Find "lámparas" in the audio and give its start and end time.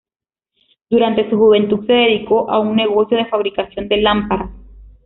3.97-4.49